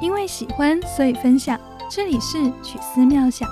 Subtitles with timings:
[0.00, 1.60] 因为喜欢，所以分享。
[1.90, 3.46] 这里是曲思妙想，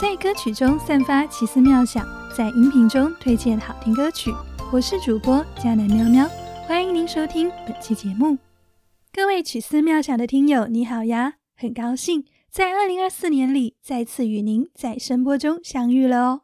[0.00, 2.04] 在歌曲中散发奇思妙想，
[2.36, 4.32] 在音频中推荐好听歌曲。
[4.72, 6.28] 我是主播佳南喵喵，
[6.66, 8.36] 欢迎您收听本期节目。
[9.12, 11.34] 各位曲思妙想的听友，你好呀！
[11.56, 16.40] 很高兴在二零二四年里再次与您在声波中相遇了哦。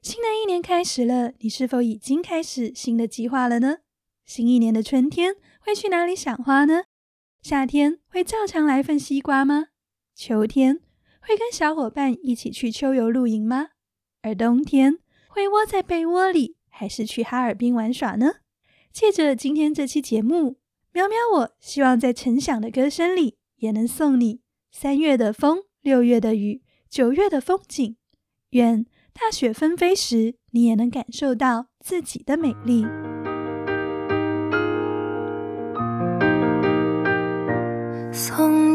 [0.00, 3.78] 新的一年开始了，你是否已经开始新的计划了呢？
[4.24, 6.82] 新一年的春天会去哪里赏花呢？
[7.42, 9.68] 夏天会照常来份西瓜吗？
[10.14, 10.80] 秋天
[11.20, 13.70] 会跟小伙伴一起去秋游露营吗？
[14.20, 18.34] 而冬天会窝在被窝里，还是去哈尔滨玩耍呢？
[18.92, 20.58] 借着今天这期节目，
[20.92, 27.96] 喵喵，我希望在陈响的歌声里，也能送你三月的风，六月的雨，九月的风景。
[28.50, 28.84] 愿
[29.14, 32.84] 大雪纷飞时，你也能感受到自己的美丽。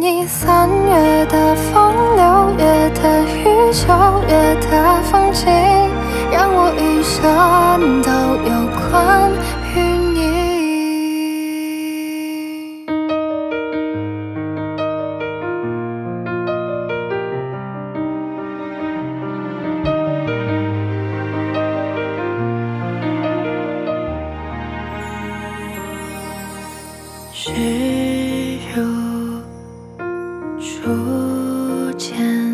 [0.07, 3.43] 你三月的风，六月的雨，
[3.73, 3.87] 九
[4.27, 5.47] 月的风景，
[6.31, 8.14] 让我一生都
[30.85, 32.44] 初见，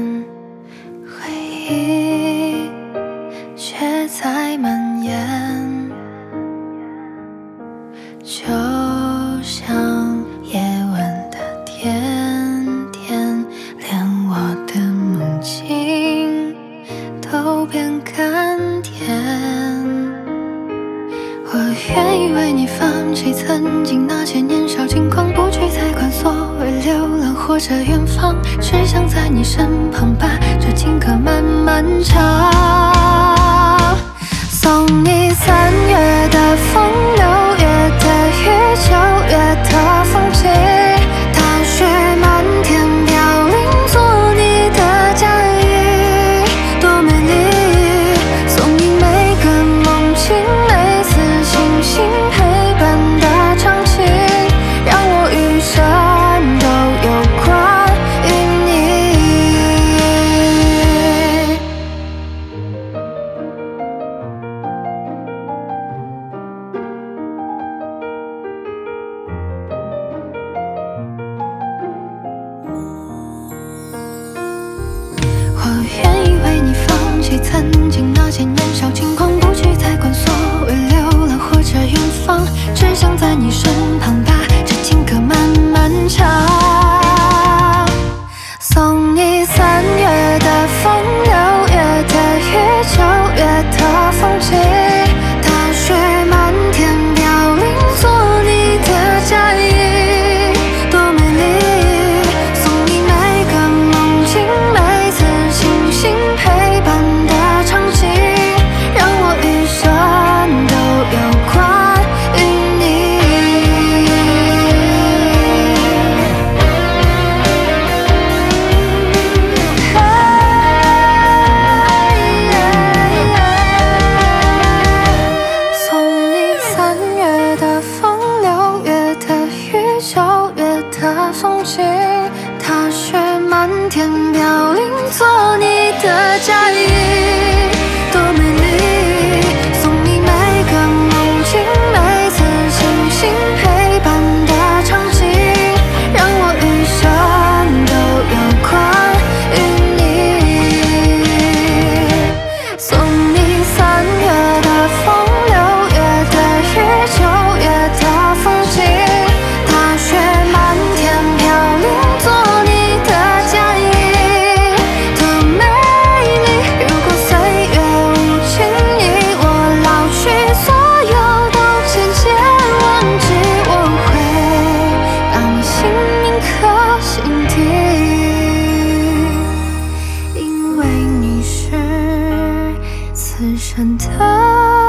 [183.41, 184.80] 此生的。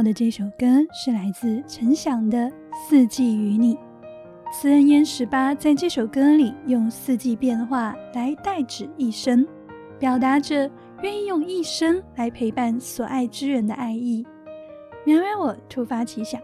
[0.00, 2.38] 到的这首歌是来自陈响的
[2.88, 3.74] 《四季与你》。
[4.50, 9.46] 词人烟十八在这首歌里用四季变化来代指一生，
[9.98, 10.70] 表达着
[11.02, 14.26] 愿意用一生来陪伴所爱之人的爱意。
[15.04, 16.40] 苗苗，我突发奇想，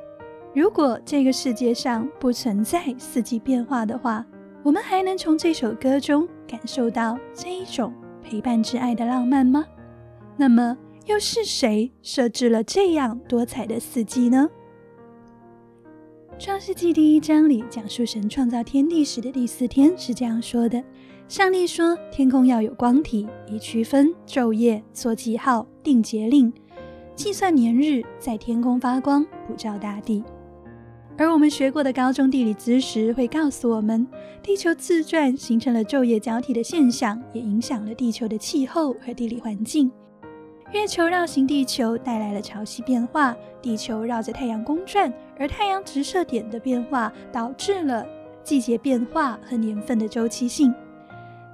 [0.55, 4.23] 如果这个世界上不存在四季变化的话，
[4.63, 7.91] 我们还能从这首歌中感受到这一种
[8.23, 9.65] 陪伴之爱的浪漫吗？
[10.37, 10.77] 那么。
[11.07, 14.51] 又是谁设置了这样多彩的四季呢？
[16.37, 20.83] 创世纪第一章里讲述神创造天地时的第四天是这样说的：
[21.29, 26.53] 上帝说，天空要有光体，以区分昼夜，做记号，定节令，
[27.15, 30.25] 计算年日，在天空发光，普照大地。
[31.17, 34.05] 而我们学过的高中地理知识会告诉我们，
[34.43, 39.89] 地球自转形成了昼夜交替的现象，也影响了地球的气候和地理环境。
[40.73, 48.05] 月球绕行地球带来了潮汐变化，地球绕着太阳公转，而太阳直射点的变化导致了
[48.43, 50.75] 季节变化和年份的周期性。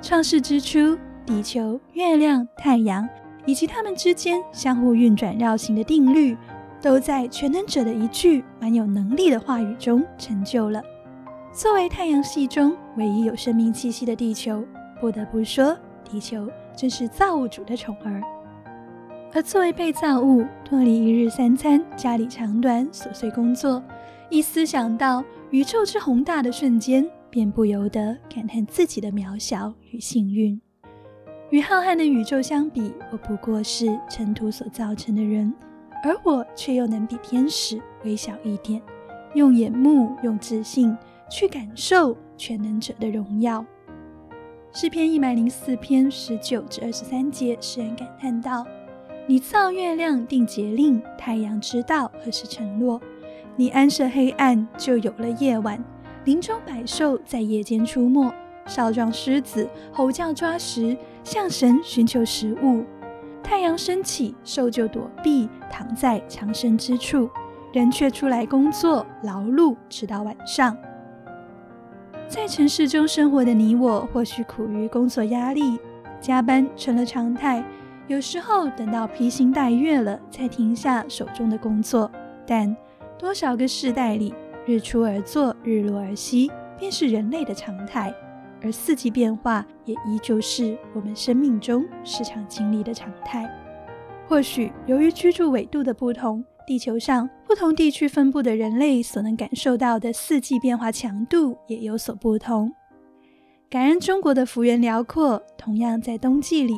[0.01, 3.07] 创世之初，地球、月亮、太阳
[3.45, 6.37] 以及它们之间相互运转绕行的定律，
[6.81, 10.83] 都在全能者的一句蛮有能力的话语中成就了。
[11.53, 14.65] 作为太阳系中唯一有生命气息的地球，
[14.99, 18.23] 不得不说，地球真是造物主的宠儿。
[19.35, 23.83] 而作为被造物，脱离一日三餐、家里长短、琐碎工作，
[24.29, 30.61] 一思想到宇宙之宏大的瞬间，便不由得感叹自己的渺小与幸运。
[31.49, 35.51] 与浩瀚的宇宙相比，我不过是尘土所造成的人，
[36.05, 38.83] 而我却又能比天使微小一点，
[39.33, 40.95] 用眼目、用自信
[41.31, 43.65] 去感受全能者的荣耀。
[44.75, 48.67] 诗篇一百零四篇十九至二十三节，诗人感叹道。
[49.27, 53.01] 你造月亮定节令，太阳知道何时沉落。
[53.55, 55.83] 你安设黑暗，就有了夜晚。
[56.25, 58.33] 林中百兽在夜间出没，
[58.67, 62.85] 少壮狮子吼叫抓食，向神寻求食物。
[63.45, 67.31] 太阳升起，兽就躲避，躺在藏身之处。
[67.73, 70.77] 人却出来工作劳碌，直到晚上。
[72.29, 75.79] 在城市中生活的你我，或许苦于工作压力，
[76.21, 77.65] 加班成了常态。
[78.13, 82.13] 有时候等到披星戴月了，才停下手中的工作。
[82.47, 82.77] 但
[83.19, 84.35] 多少个世代里，
[84.67, 88.15] 日出而作，日落而息，便是人类的常态。
[88.63, 93.51] 而四季变化也依旧是我们生命中时常经历的常态。
[94.29, 102.71] 或许由于居住纬度的不同，地球上不同地区分布的人类所能感受到的四季变化强度也有所不同。
[103.71, 106.75] 感恩中国的幅员辽阔，同样在冬季里。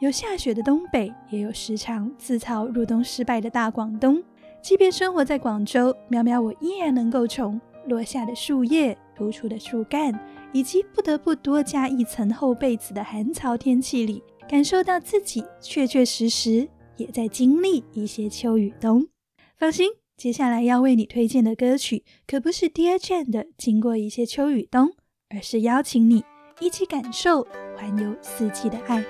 [0.00, 4.22] 有下雪的东北，也有时常自嘲入冬失败的大广东。
[4.62, 10.16] 即便生活在广州，苗苗我依然能够从落下的树叶、突出的树干，
[10.52, 19.08] 以及不得不多加一层厚被子的寒潮天气里，感受到自己确确实实也在经历一些秋与冬。
[19.56, 24.86] 放心，接下来要为你推荐的歌曲，可不是 Dear Jane 的《经过一些秋与冬》，
[25.28, 26.22] 而是邀请你
[26.60, 27.44] 一起感受
[27.76, 29.04] 环游四季的爱。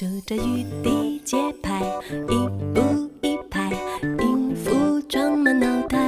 [0.00, 1.78] 数着雨滴节拍，
[2.10, 2.80] 一步
[3.20, 3.70] 一拍，
[4.18, 5.98] 音符装满脑袋。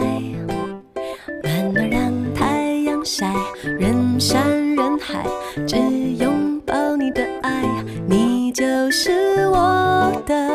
[1.43, 5.27] 暖暖让太阳晒，人山人海，
[5.69, 7.65] 只拥抱你的爱，
[8.09, 10.49] 你就是我的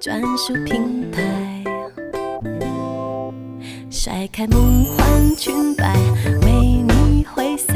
[0.00, 1.62] 专属品牌。
[3.90, 5.94] 甩开梦幻裙摆，
[6.40, 6.52] 为
[6.88, 7.74] 你挥洒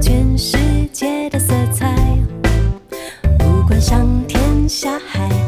[0.00, 0.56] 全世
[0.92, 1.71] 界的色彩。
[3.82, 5.41] 上天下海。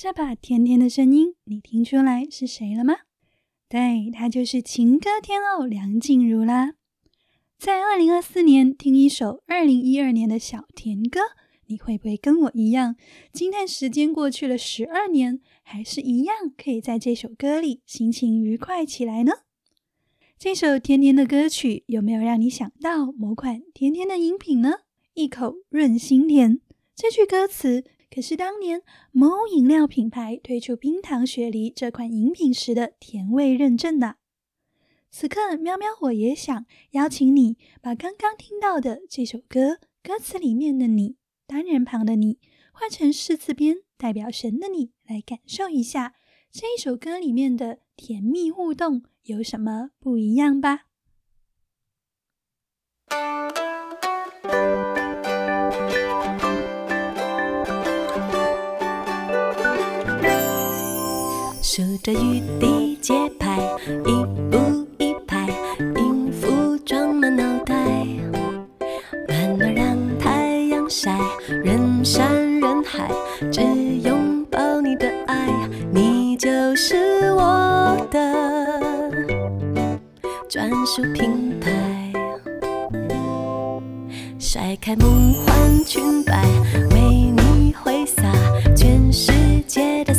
[0.00, 2.98] 这把甜甜的声音，你听出来是谁了吗？
[3.68, 6.74] 对，她就是情歌天后梁静茹啦。
[7.58, 11.18] 在二零二四年听一首二零一二年的小甜歌，
[11.66, 12.94] 你会不会跟我一样，
[13.32, 19.32] 惊叹时间过去了十二年，还是一样可以在这首歌里心情愉快起来呢？
[20.38, 24.74] 这首甜甜的歌曲有没有让你想到某款甜甜的饮品呢？
[25.14, 26.60] 一口润心甜，
[26.94, 34.16] 这句歌词可是当年某饮料品牌推出冰糖雪梨这款饮品时的甜味认证的。
[35.10, 42.38] 此刻，喵喵我也想邀请你把刚刚听到的这首歌歌词里面的你，单人旁的你，
[42.72, 46.14] 换成四字边代表神的你，来感受一下
[46.50, 50.86] 这一首歌里面的甜蜜互动有什么不一样吧。
[61.78, 63.56] 数着雨滴节拍，
[64.04, 65.46] 一步一拍，
[65.94, 67.76] 音符装满脑袋，
[69.28, 71.16] 暖暖让太阳晒，
[71.46, 73.08] 人山人海，
[73.52, 73.60] 只
[74.02, 75.54] 拥抱你的爱，
[75.92, 78.80] 你就是我的
[80.48, 81.70] 专属品牌。
[84.36, 86.44] 甩开梦幻裙摆，
[86.90, 88.24] 为你挥洒
[88.74, 89.30] 全世
[89.68, 90.12] 界的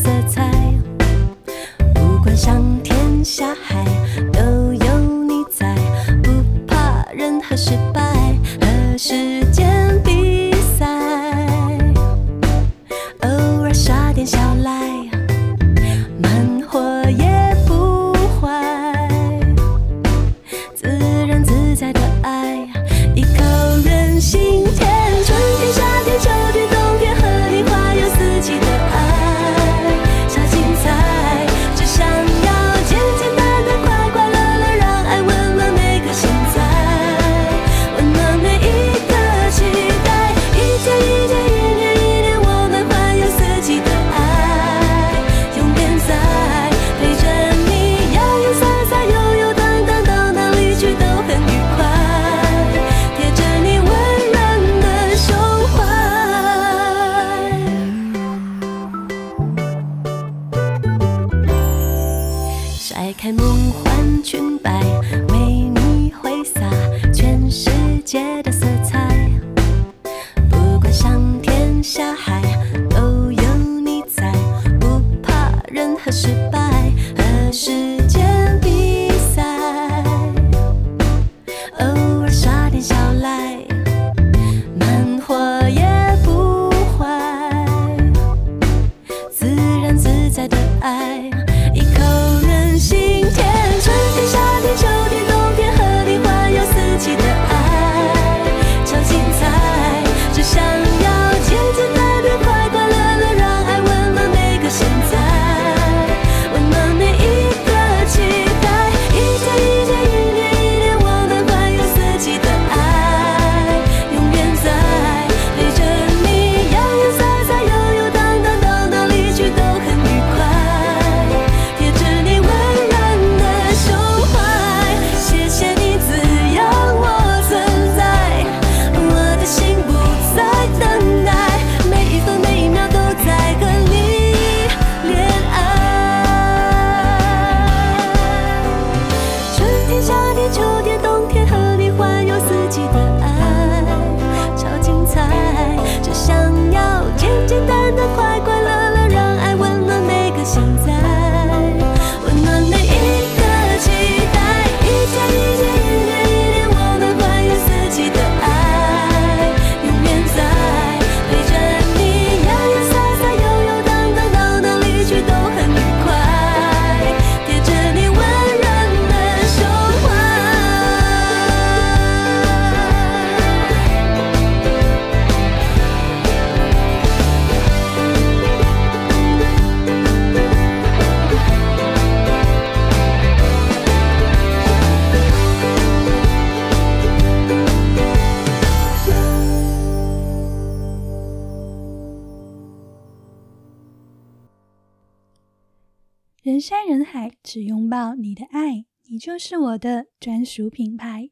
[197.49, 201.31] 只拥抱你的爱，你就是我的专属品牌。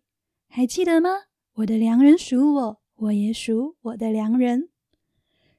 [0.50, 1.10] 还记得吗？
[1.58, 4.70] 我的良人属我，我也属我的良人。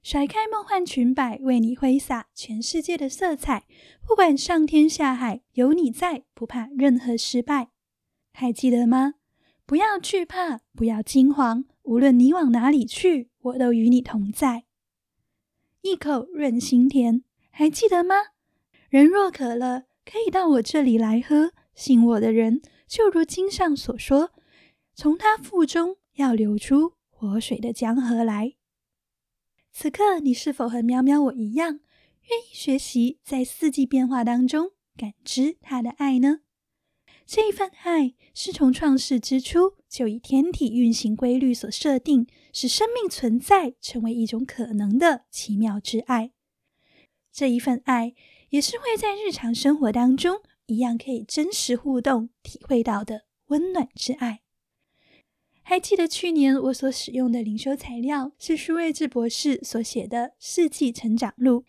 [0.02, 3.68] 甩开梦幻裙摆，为你挥洒全世界的色彩。
[4.04, 7.68] 不管上天下海，有你在，不怕任何失败。
[8.32, 9.14] 还记得吗？
[9.64, 14.64] 不要惧怕，不要惊慌，无论你往哪里去，我都与你同在。
[15.82, 18.16] 一口润心田，还记得吗？
[18.88, 21.52] 人若渴了，可以到我这里来喝。
[21.74, 24.32] 信我的人，就如经上所说，
[24.94, 28.54] 从他腹中要流出活水的江河来。
[29.70, 31.80] 此刻，你是否和喵喵我一样，
[32.30, 36.40] 愿意学习在四季变化当中感知他的爱呢？
[37.26, 46.32] 这一份爱是从创世之初就以天体运行规律所设定，使生命存在成为一种可能的奇妙之爱。
[47.30, 48.14] 这一份爱
[48.50, 54.40] 也是会在日常生活当中一样可以真实互动体会到的温暖之爱。
[55.62, 61.60] 还记得去年我所使用的灵修材料是舒瑞智博士所写的《四季成长录》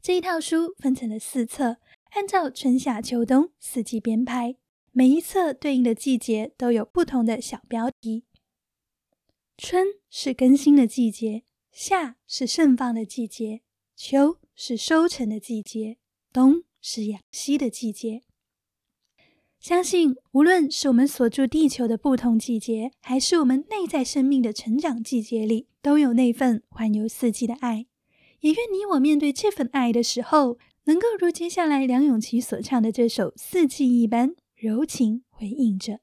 [0.00, 1.76] 这一套书，分成了四册，
[2.10, 4.56] 按照春夏秋冬四季编排，
[4.90, 8.24] 每一册对应的季节都有不同的小标题。
[9.56, 13.60] 春是更新的季节，夏是盛放的季节，
[13.94, 15.96] 秋是收成的季节，
[16.32, 18.22] 冬是养息的季节。
[19.58, 27.86] 相信，无论是我们所住地球的不同季节，还是我们内在生命的成长季节里，都有那份环游四季的爱。
[28.38, 35.98] 也愿你我面对这份爱的时候，能够如接下来梁咏琪所唱的这首《四季》一般柔情回应着。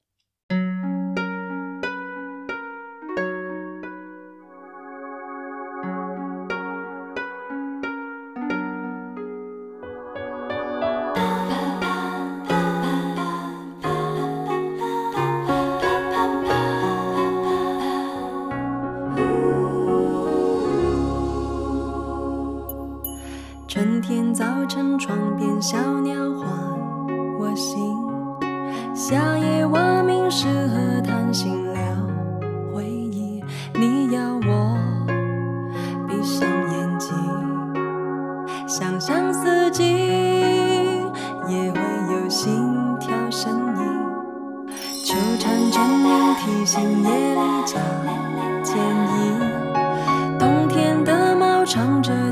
[51.69, 52.28] 唱着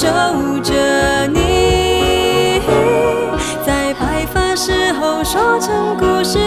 [0.00, 0.08] 守
[0.62, 2.58] 着你。
[3.66, 6.38] 在白发时候说成故事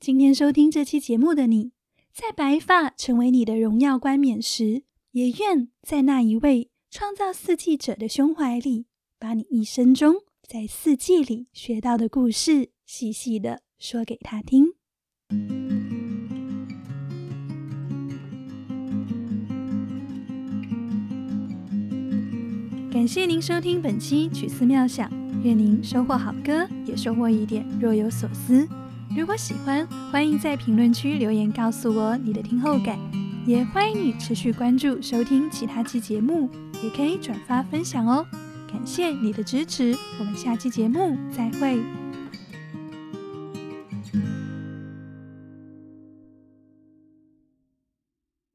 [0.00, 1.72] 今天收听这期节目的你，
[2.12, 8.86] 在白发成为你的荣耀冠冕时，也愿在那一位创造四季者的胸怀里，
[9.18, 14.72] 把你一生中在四季里学到的故事，细细的说给他听。
[22.90, 25.10] 感谢您收听本期曲思妙想，
[25.42, 28.66] 愿您收获好歌，也收获一点若有所思。
[29.18, 32.96] 如果喜欢，欢迎在评论区留言告诉我你的听后感，
[33.44, 36.48] 也欢迎你持续关注收听其他期节目，
[36.84, 38.24] 也可以转发分享哦。
[38.70, 41.97] 感谢你的支持，我们下期节目再会。